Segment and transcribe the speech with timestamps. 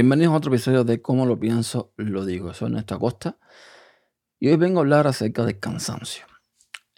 [0.00, 2.54] Bienvenidos a otro episodio de Cómo lo pienso, lo digo.
[2.54, 3.36] Soy Néstor Costa
[4.38, 6.24] y hoy vengo a hablar acerca del cansancio.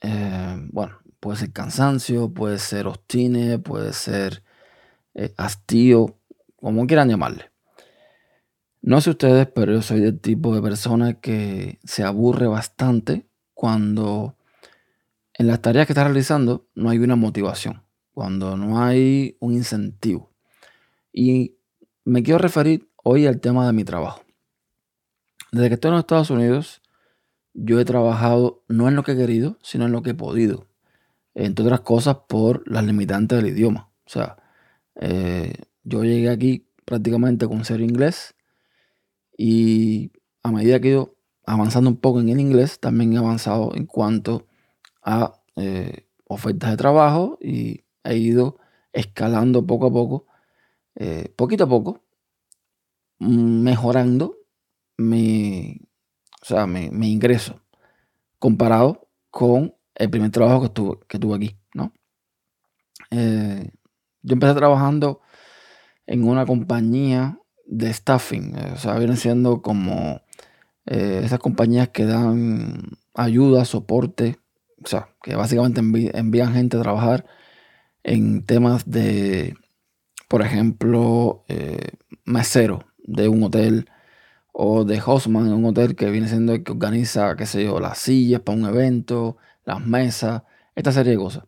[0.03, 4.45] Eh, bueno, puede ser cansancio, puede ser obstine, puede ser
[5.15, 6.19] eh, hastío,
[6.57, 7.51] como quieran llamarle.
[8.83, 14.37] No sé ustedes, pero yo soy del tipo de persona que se aburre bastante cuando
[15.33, 20.35] en las tareas que está realizando no hay una motivación, cuando no hay un incentivo.
[21.15, 21.57] Y
[22.05, 24.23] me quiero referir hoy al tema de mi trabajo.
[25.53, 26.83] Desde que estoy en los Estados Unidos,
[27.55, 30.67] yo he trabajado no en lo que he querido, sino en lo que he podido.
[31.35, 33.91] Entre otras cosas por las limitantes del idioma.
[34.07, 34.37] O sea,
[34.97, 35.55] eh,
[35.85, 38.35] yo llegué aquí prácticamente con cero inglés
[39.37, 40.13] y
[40.43, 41.15] a medida que he ido
[41.47, 44.47] avanzando un poco en el inglés, también he avanzado en cuanto
[45.03, 48.59] a eh, ofertas de trabajo y he ido
[48.93, 50.27] escalando poco a poco,
[50.97, 52.03] eh, poquito a poco,
[53.21, 54.39] mejorando
[54.97, 55.79] mi,
[56.43, 57.61] o sea, mi, ingreso
[58.39, 61.93] comparado con el primer trabajo que tuve, que tuve aquí, ¿no?
[63.11, 63.71] Eh,
[64.23, 65.21] yo empecé trabajando
[66.07, 70.23] en una compañía de staffing, o sea, vienen siendo como
[70.87, 74.39] eh, esas compañías que dan ayuda, soporte,
[74.83, 77.27] o sea, que básicamente envían gente a trabajar
[78.03, 79.55] en temas de,
[80.29, 81.91] por ejemplo, eh,
[82.25, 83.89] mesero de un hotel
[84.53, 87.81] o de hostman en un hotel que viene siendo el que organiza, qué sé yo,
[87.81, 90.43] las sillas para un evento, las mesas,
[90.75, 91.45] esta serie de cosas.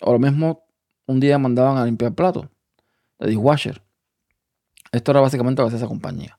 [0.00, 0.64] O lo mismo,
[1.06, 2.46] un día mandaban a limpiar platos
[3.18, 3.82] de dishwasher.
[4.92, 6.38] Esto era básicamente lo que hacía esa compañía.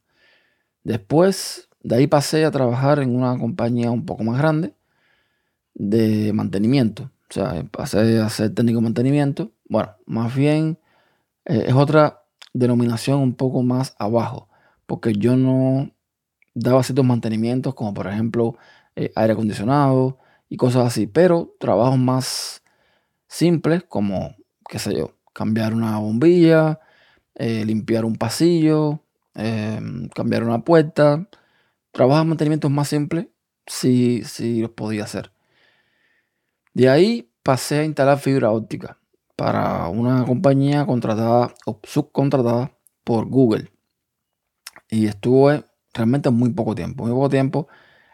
[0.84, 4.73] Después de ahí pasé a trabajar en una compañía un poco más grande
[5.73, 7.11] de mantenimiento.
[7.30, 9.52] O sea, pasé a ser técnico de mantenimiento.
[9.67, 10.80] Bueno, más bien
[11.45, 12.19] eh, es otra
[12.54, 14.50] denominación un poco más abajo,
[14.86, 15.92] porque yo no
[16.56, 18.58] daba ciertos mantenimientos como por ejemplo
[18.96, 20.18] eh, aire acondicionado
[20.50, 22.64] y cosas así, pero trabajos más
[23.28, 24.36] simples como,
[24.70, 26.80] qué sé yo, cambiar una bombilla,
[27.36, 29.04] eh, limpiar un pasillo,
[29.36, 31.28] em, cambiar una puerta.
[31.92, 33.28] Trabajos de mantenimiento más simples,
[33.68, 35.31] sí, sí los podía hacer.
[36.74, 38.99] De ahí pasé a instalar fibra óptica
[39.39, 43.72] para una compañía contratada o subcontratada por Google.
[44.89, 45.63] Y estuve
[45.94, 47.67] realmente muy poco tiempo, muy poco tiempo.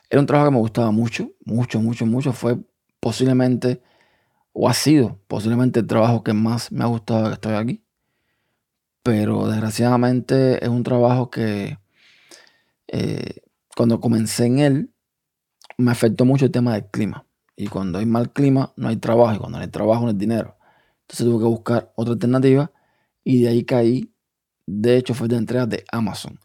[0.09, 2.31] Era un trabajo que me gustaba mucho, mucho, mucho, mucho.
[2.31, 2.57] Fue
[2.99, 3.81] posiblemente,
[4.53, 7.85] o ha sido posiblemente el trabajo que más me ha gustado que estoy aquí
[9.05, 11.77] pero desgraciadamente es un trabajo que
[12.87, 13.41] eh,
[13.75, 14.93] cuando comencé en él
[15.77, 17.27] me afectó mucho el tema del clima.
[17.55, 20.15] Y cuando hay mal clima no hay trabajo y cuando no hay trabajo no hay
[20.15, 20.57] dinero.
[21.07, 22.71] Entonces tuve que buscar otra alternativa
[23.23, 24.11] y de ahí caí.
[24.67, 26.39] De hecho fue de entrega de Amazon.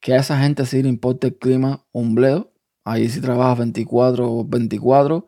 [0.00, 2.52] Que a esa gente sí le importa el clima un bledo.
[2.84, 5.26] Ahí sí trabaja 24 o 24.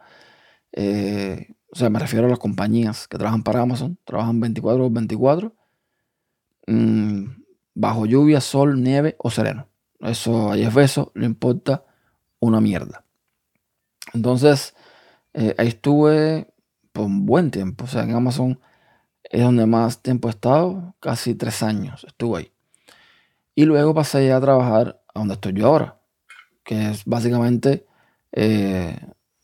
[1.71, 3.99] o sea, me refiero a las compañías que trabajan para Amazon.
[4.05, 5.55] Trabajan 24 o 24
[6.69, 7.45] Mm,
[7.75, 9.69] bajo lluvia, sol, nieve o sereno.
[10.01, 11.85] Eso ahí es beso, le importa
[12.41, 13.05] una mierda.
[14.13, 14.75] Entonces,
[15.33, 16.53] eh, ahí estuve
[16.93, 17.85] por un buen tiempo.
[17.85, 18.61] O sea, en Amazon
[19.31, 22.53] es donde más tiempo he estado, casi tres años estuve ahí.
[23.55, 26.01] Y luego pasé a trabajar a donde estoy yo ahora,
[26.65, 27.87] que es básicamente
[28.33, 28.99] eh,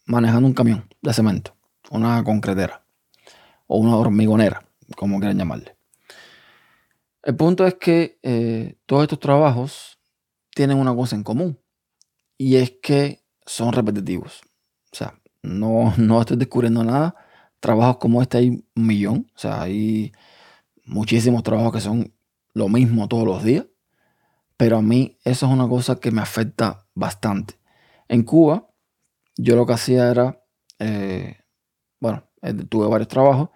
[0.06, 1.56] manejando un camión de cemento,
[1.90, 2.84] una concretera
[3.66, 4.64] o una hormigonera,
[4.96, 5.76] como quieran llamarle.
[7.22, 9.98] El punto es que eh, todos estos trabajos
[10.54, 11.58] tienen una cosa en común
[12.36, 14.42] y es que son repetitivos.
[14.92, 17.16] O sea, no, no estoy descubriendo nada.
[17.64, 19.26] Trabajos como este hay un millón.
[19.34, 20.12] O sea, hay
[20.84, 22.12] muchísimos trabajos que son
[22.52, 23.64] lo mismo todos los días.
[24.58, 27.54] Pero a mí eso es una cosa que me afecta bastante.
[28.06, 28.68] En Cuba,
[29.38, 30.44] yo lo que hacía era,
[30.78, 31.38] eh,
[32.00, 33.48] bueno, eh, tuve varios trabajos,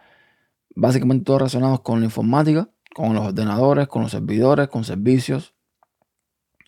[0.74, 5.54] básicamente todos relacionados con la informática con los ordenadores, con los servidores, con servicios.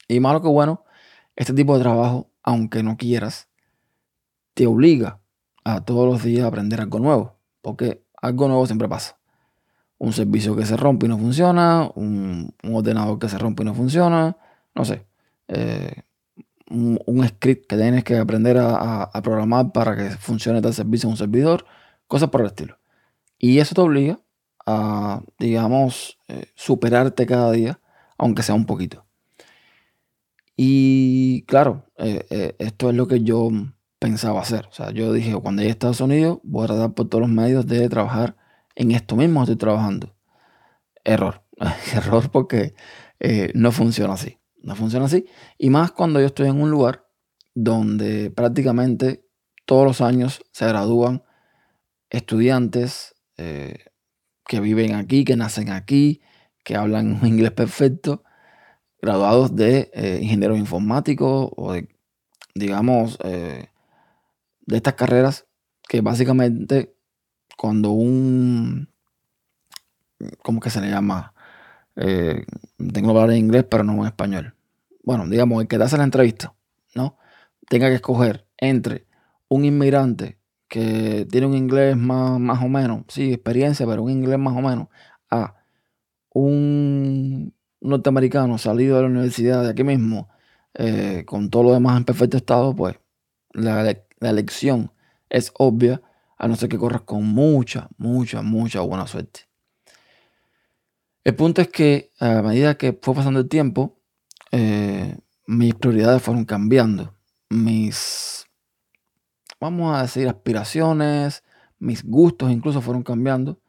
[0.09, 0.85] Y malo que bueno,
[1.37, 3.49] este tipo de trabajo, aunque no quieras,
[4.53, 5.23] te obliga
[5.65, 9.19] a todos los días aprender algo nuevo, porque algo nuevo siempre pasa.
[9.99, 13.75] Un servicio que se rompe y no funciona, un, ordenador que se rompe y no
[13.75, 14.37] funciona,
[14.75, 15.07] no sé,
[15.49, 16.03] eh,
[16.71, 21.17] un, script que tienes que aprender a, programar para que funcione tal servicio en un
[21.17, 21.67] servidor,
[22.07, 22.79] cosas por el estilo.
[23.39, 24.21] Y eso te obliga
[24.67, 27.81] a, digamos, eh, superarte cada día,
[28.19, 29.05] aunque sea un poquito.
[30.57, 33.51] Y claro, eh, esto es lo que yo
[34.01, 34.67] pensaba hacer.
[34.67, 37.31] O sea, yo dije, cuando llegue a Estados Unidos, voy a tratar por todos los
[37.31, 38.37] medios de trabajar
[38.75, 40.17] en esto mismo estoy trabajando.
[41.05, 41.45] Error.
[41.95, 42.75] Error porque
[43.21, 44.39] eh, no funciona así.
[44.63, 45.27] No funciona así.
[45.59, 47.07] Y más cuando yo estoy en un lugar
[47.55, 49.25] donde prácticamente
[49.67, 51.23] todos los años se gradúan
[52.09, 53.85] estudiantes eh,
[54.47, 56.23] que viven aquí, que nacen aquí,
[56.65, 58.25] que hablan un inglés perfecto,
[59.03, 61.89] graduados de eh, ingenieros informáticos o de,
[62.55, 63.19] digamos,
[64.67, 65.47] de estas carreras
[65.89, 66.95] que básicamente
[67.57, 68.89] cuando un,
[70.43, 71.35] ¿cómo que se le llama?
[71.97, 72.45] Eh,
[72.93, 74.55] tengo hablar en inglés, pero no en español.
[75.03, 76.55] Bueno, digamos, el que te hace la entrevista,
[76.95, 77.19] ¿no?
[77.69, 79.07] Tenga que escoger entre
[79.49, 84.39] un inmigrante que tiene un inglés más, más o menos, sí, experiencia, pero un inglés
[84.39, 84.89] más o menos,
[85.29, 85.57] a
[86.33, 90.29] un norteamericano salido de la universidad de aquí mismo,
[90.75, 92.97] eh, con todo lo demás en perfecto estado, pues
[93.53, 93.83] la,
[94.21, 94.93] la elección
[95.29, 96.03] es obvia,
[96.37, 99.41] a no ser que corras con mucha, mucha, mucha buena suerte.
[101.23, 103.99] El punto es que a medida que fue pasando el tiempo,
[104.53, 107.15] eh, mis prioridades fueron cambiando.
[107.51, 108.47] Mis,
[109.61, 111.43] vamos a decir, aspiraciones,
[111.79, 113.61] mis gustos incluso fueron cambiando.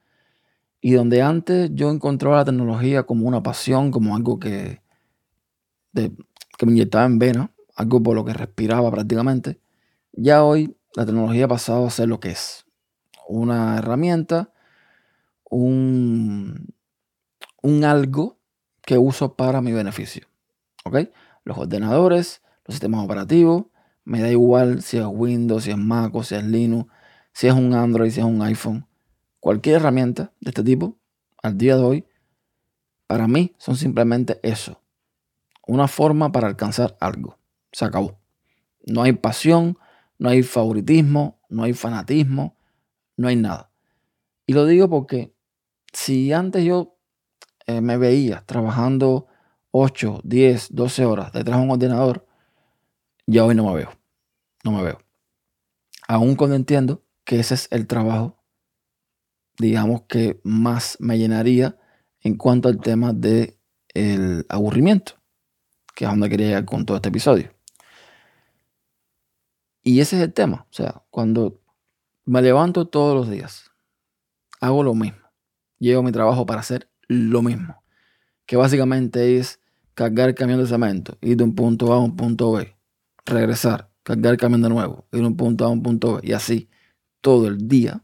[0.80, 4.82] Y donde antes yo encontraba la tecnología como una pasión, como algo que,
[5.94, 9.60] que me inyectaba en vena, algo por lo que respiraba prácticamente,
[10.14, 12.66] ya hoy la tecnología ha pasado a ser lo que es.
[13.28, 14.52] Una herramienta,
[15.50, 16.74] un,
[17.84, 18.40] algo
[18.82, 20.28] que uso para mi beneficio.
[20.86, 21.10] ¿Ok?
[21.44, 23.66] Los ordenadores, los sistemas operativos,
[24.04, 26.92] me da igual si es Windows, si es Mac o si es Linux,
[27.34, 28.88] si es un Android, si es un iPhone.
[29.40, 30.98] Cualquier herramienta de este tipo,
[31.42, 32.06] al día de hoy,
[33.08, 34.82] para mí son simplemente eso.
[35.68, 37.38] Una forma para alcanzar algo.
[37.72, 38.20] Se acabó.
[38.86, 39.78] No hay pasión,
[40.22, 42.56] no hay favoritismo, no hay fanatismo,
[43.18, 43.72] no hay nada.
[44.46, 45.34] Y lo digo porque
[45.94, 46.96] si antes yo
[47.66, 49.26] eh, me veía trabajando
[49.72, 52.28] 8, 10, 12 horas detrás de un ordenador,
[53.26, 53.90] ya hoy no me veo.
[54.64, 55.00] No me veo.
[56.08, 58.38] Aún cuando entiendo que ese es el trabajo,
[59.58, 61.80] digamos que más me llenaría
[62.20, 63.58] en cuanto al tema del
[63.96, 65.14] el aburrimiento,
[65.96, 67.52] que es donde quería llegar con todo este episodio.
[69.84, 70.68] Y ese es el tema.
[70.70, 71.62] O sea, cuando
[72.26, 73.72] me levanto todos los días,
[74.60, 75.20] hago lo mismo.
[75.80, 77.84] Llego a mi trabajo para hacer lo mismo.
[78.46, 79.60] Que básicamente es
[79.94, 82.76] cargar el camión de cemento, ir de un punto A a un punto B,
[83.26, 86.22] regresar, cargar el camión de nuevo, ir de un punto A a un punto B,
[86.24, 86.70] y así
[87.22, 88.04] todo el día.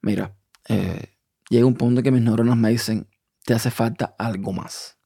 [0.00, 0.36] Mira,
[0.68, 1.16] eh,
[1.50, 3.08] llega un punto que mis neuronas me dicen,
[3.44, 4.98] te hace falta algo más.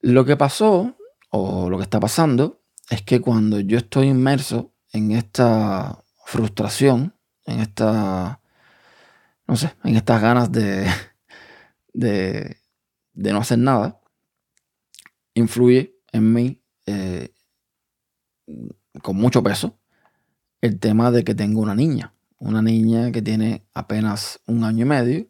[0.00, 0.96] Lo que pasó,
[1.30, 7.14] o lo que está pasando, es que cuando yo estoy inmerso en esta frustración,
[7.46, 8.40] en esta
[9.46, 10.86] no sé, en estas ganas de,
[11.92, 12.56] de,
[13.14, 14.00] no hacer nada,
[15.34, 17.34] influye en mí eh,
[19.02, 19.78] con mucho peso
[20.60, 24.88] el tema de que tengo una niña, una niña que tiene apenas un año y
[24.88, 25.26] medio,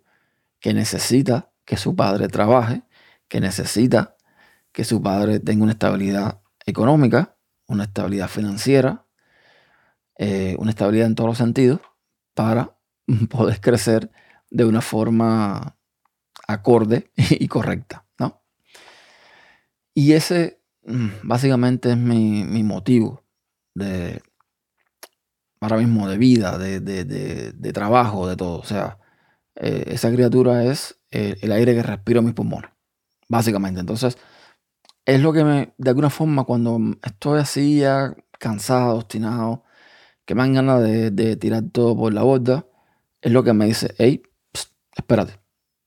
[0.61, 2.83] que necesita que su padre trabaje,
[3.29, 4.17] que necesita
[4.73, 7.34] que su padre tenga una estabilidad económica,
[7.67, 9.07] una estabilidad financiera,
[10.17, 11.81] eh, una estabilidad en todos los sentidos
[12.35, 12.77] para
[13.31, 14.11] poder crecer
[14.51, 15.77] de una forma
[16.47, 18.43] acorde y correcta, ¿no?
[19.95, 23.25] Y ese mm, básicamente es mi, motivo
[23.75, 24.23] de
[25.61, 28.59] ahora mismo de vida, de, trabajo, de todo.
[28.59, 28.99] O sea,
[29.57, 32.71] eh, esa criatura es el, el, aire que respiro en mis pulmones,
[33.29, 33.81] básicamente.
[33.81, 34.19] Entonces,
[35.07, 39.65] es lo que me, de alguna forma, cuando estoy así ya cansado, obstinado,
[40.25, 42.67] que me dan ganas de, tirar todo por la borda,
[43.21, 44.23] es lo que me dice, hey,
[44.97, 45.41] espérate,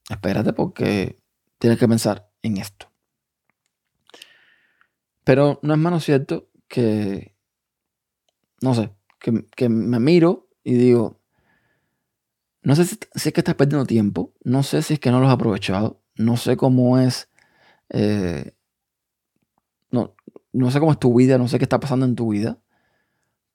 [0.10, 1.20] espérate porque
[1.58, 2.92] tienes que pensar en esto.
[5.24, 7.36] Pero no es menos cierto que,
[8.62, 11.20] no sé, que, me miro y digo,
[12.62, 15.28] no sé si, es que estás perdiendo tiempo, no sé si es que no lo
[15.28, 17.30] has aprovechado, no sé cómo es,
[17.90, 18.57] eh,
[19.92, 20.16] no,
[20.54, 22.60] no sé cómo es tu vida, no sé qué está pasando en tu vida,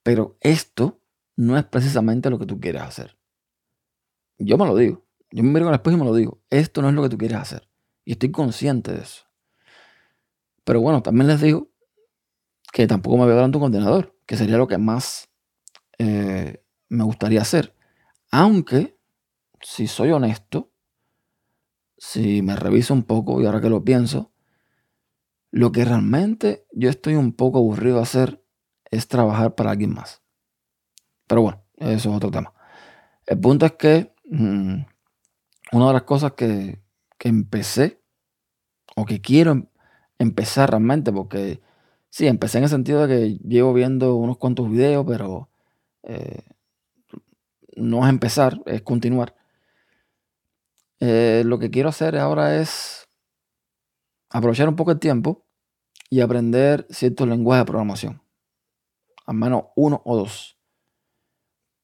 [0.03, 1.01] pero esto
[1.37, 3.17] no es precisamente lo que tú quieres hacer.
[4.39, 5.05] Yo me lo digo.
[5.31, 6.41] Yo me miro en el espejo y me lo digo.
[6.51, 7.69] Esto no es lo que tú quieres hacer.
[8.05, 9.25] Y estoy consciente de eso.
[10.65, 11.71] Pero bueno, también les digo
[12.73, 15.29] que tampoco me voy a dar un contenedor, que sería lo que más
[15.99, 17.75] eh, me gustaría hacer.
[18.31, 18.97] Aunque,
[19.61, 20.71] si soy honesto,
[21.99, 24.32] si me reviso un poco y ahora que lo pienso,
[25.53, 28.43] lo que realmente yo estoy un poco aburrido de hacer
[28.91, 30.23] es trabajar para alguien más.
[31.29, 32.53] Pero bueno, eso es otro tema.
[33.27, 34.81] El punto es que mm,
[35.73, 36.81] una de las cosas que,
[37.21, 38.03] empecé
[38.97, 39.67] o que quiero em,
[40.19, 41.61] empezar realmente, porque
[42.11, 45.51] sí, empecé en el sentido de que llevo viendo unos cuantos videos, pero
[46.03, 46.43] eh,
[47.77, 49.37] no es empezar, es continuar.
[50.99, 53.02] Eh, lo que quiero hacer ahora es
[54.33, 55.45] aprovechar un poco el tiempo
[56.11, 58.23] y aprender ciertos lenguajes de programación.
[59.27, 60.59] Al menos uno o dos.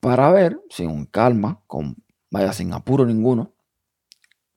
[0.01, 1.97] Para ver, sin calma, con,
[2.31, 3.53] vaya sin apuro ninguno,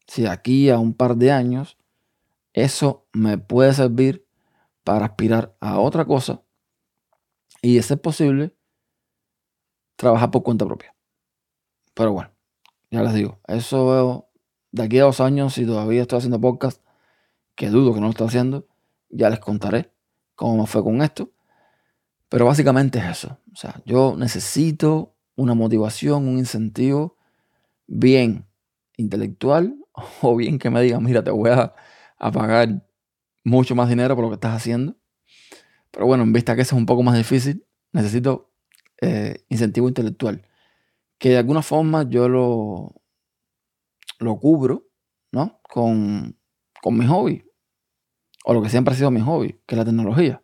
[0.08, 1.78] si aquí a un par de años
[2.54, 4.28] eso me puede servir
[4.84, 6.42] para aspirar a otra cosa
[7.62, 8.56] y, de ser posible,
[9.96, 10.96] trabajar por cuenta propia.
[11.94, 12.32] Pero bueno,
[12.90, 14.30] ya les digo, eso
[14.72, 16.82] de aquí a dos años, si todavía estoy haciendo podcast,
[17.56, 18.68] que dudo que no lo estoy haciendo,
[19.10, 19.92] ya les contaré
[20.36, 21.32] cómo me fue con esto.
[22.30, 23.38] Pero básicamente es eso.
[23.52, 27.18] O sea, yo necesito una motivación, un incentivo
[27.88, 28.48] bien
[28.98, 29.76] intelectual
[30.22, 31.74] o bien que me digan, mira, te voy a,
[32.18, 32.88] pagar
[33.44, 34.96] mucho más dinero por lo que estás haciendo.
[35.92, 38.52] Pero bueno, en vista que eso es un poco más difícil, necesito
[39.02, 40.48] eh, incentivo intelectual.
[41.18, 42.96] Que de alguna forma yo lo,
[44.20, 44.88] lo cubro,
[45.32, 45.60] ¿no?
[45.64, 46.38] Con,
[46.82, 47.46] con mi hobby,
[48.44, 50.42] o lo que siempre ha sido mi hobby, que es la tecnología.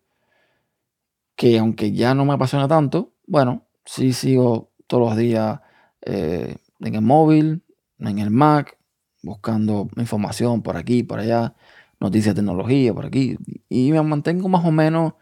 [1.36, 5.60] Que aunque ya no me apasiona tanto, bueno, sí sigo todos los días
[6.02, 7.64] eh, en el móvil,
[8.00, 8.78] en el Mac,
[9.24, 11.56] buscando información por aquí, por allá,
[12.00, 13.38] noticias de tecnología por aquí,
[13.70, 15.14] y me mantengo más o menos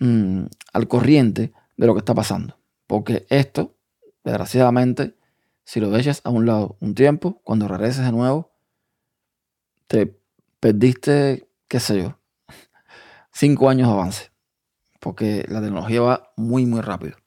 [0.00, 2.58] mm, al corriente de lo que está pasando.
[2.86, 3.76] Porque esto,
[4.24, 5.16] desgraciadamente,
[5.64, 8.52] si lo dejas a un lado un tiempo, cuando regreses de nuevo,
[9.86, 10.18] te
[10.64, 12.18] perdiste, qué sé yo,
[13.34, 14.32] cinco años de avance.
[14.98, 17.18] Porque la tecnología va muy, muy rápido.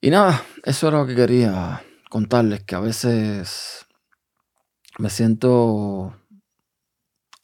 [0.00, 3.84] Y nada, eso era lo que quería contarles, que a veces
[5.00, 6.14] me siento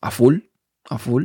[0.00, 0.38] a full,
[0.88, 1.24] a full.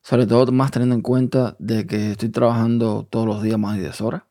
[0.00, 3.82] Sobre todo más teniendo en cuenta de que estoy trabajando todos los días más de
[3.82, 4.22] 10 horas.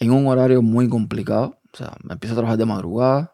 [0.00, 1.60] En un horario muy complicado.
[1.72, 3.33] O sea, me empiezo a trabajar de madrugada,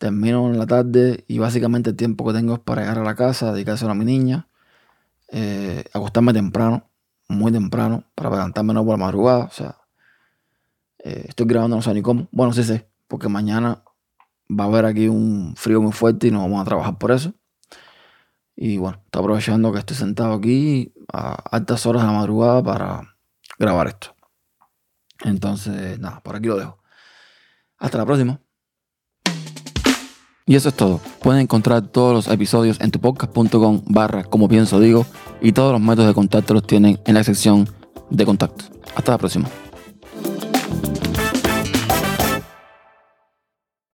[0.00, 3.14] termino en la tarde y básicamente el tiempo que tengo es para llegar a la
[3.14, 4.48] casa, dedicarse a mi niña,
[5.28, 6.90] eh, acostarme temprano,
[7.28, 9.44] muy temprano, para levantarme no por la madrugada.
[9.44, 9.76] O sea,
[11.04, 12.28] eh, estoy grabando no sé ni cómo.
[12.32, 13.84] Bueno, sí sé, porque mañana
[14.50, 17.34] va a haber aquí un frío muy fuerte y no vamos a trabajar por eso.
[18.56, 23.16] Y bueno, estoy aprovechando que estoy sentado aquí a altas horas de la madrugada para
[23.58, 24.14] grabar esto.
[25.24, 26.78] Entonces, nada, por aquí lo dejo.
[27.78, 28.40] Hasta la próxima.
[30.50, 31.00] Y eso es todo.
[31.22, 35.06] Pueden encontrar todos los episodios en tupodcast.com barra como pienso digo
[35.40, 37.68] y todos los métodos de contacto los tienen en la sección
[38.10, 38.64] de contacto.
[38.96, 39.48] Hasta la próxima.